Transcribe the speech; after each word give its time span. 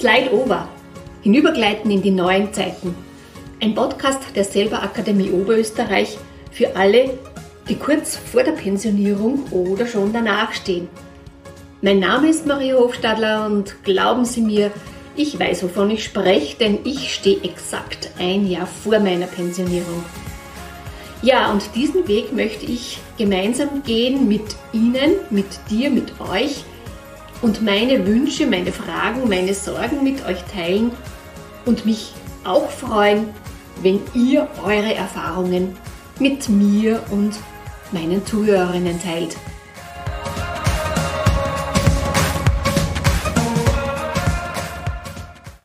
Slide 0.00 0.32
Over. 0.32 0.66
Hinübergleiten 1.20 1.90
in 1.90 2.00
die 2.00 2.10
neuen 2.10 2.54
Zeiten. 2.54 2.94
Ein 3.60 3.74
Podcast 3.74 4.34
der 4.34 4.44
Selber 4.44 4.82
Akademie 4.82 5.30
Oberösterreich 5.30 6.16
für 6.50 6.74
alle, 6.74 7.18
die 7.68 7.74
kurz 7.74 8.16
vor 8.16 8.42
der 8.42 8.52
Pensionierung 8.52 9.44
oder 9.50 9.86
schon 9.86 10.10
danach 10.10 10.54
stehen. 10.54 10.88
Mein 11.82 11.98
Name 11.98 12.30
ist 12.30 12.46
Maria 12.46 12.78
Hofstadler 12.78 13.44
und 13.44 13.84
glauben 13.84 14.24
Sie 14.24 14.40
mir, 14.40 14.70
ich 15.16 15.38
weiß, 15.38 15.64
wovon 15.64 15.90
ich 15.90 16.02
spreche, 16.02 16.56
denn 16.56 16.78
ich 16.84 17.12
stehe 17.12 17.42
exakt 17.42 18.10
ein 18.18 18.46
Jahr 18.46 18.66
vor 18.66 18.98
meiner 19.00 19.26
Pensionierung. 19.26 20.02
Ja, 21.20 21.52
und 21.52 21.62
diesen 21.74 22.08
Weg 22.08 22.32
möchte 22.32 22.64
ich 22.64 23.00
gemeinsam 23.18 23.82
gehen 23.82 24.28
mit 24.28 24.56
Ihnen, 24.72 25.16
mit 25.28 25.60
dir, 25.68 25.90
mit 25.90 26.18
euch 26.22 26.64
und 27.42 27.62
meine 27.62 28.06
Wünsche, 28.06 28.46
meine 28.46 28.72
Fragen, 28.72 29.28
meine 29.28 29.54
Sorgen 29.54 30.02
mit 30.02 30.24
euch 30.26 30.42
teilen 30.44 30.92
und 31.64 31.86
mich 31.86 32.12
auch 32.44 32.70
freuen, 32.70 33.28
wenn 33.82 34.00
ihr 34.14 34.48
eure 34.62 34.94
Erfahrungen 34.94 35.76
mit 36.18 36.48
mir 36.48 37.02
und 37.10 37.32
meinen 37.92 38.24
Zuhörerinnen 38.24 39.02
teilt. 39.02 39.36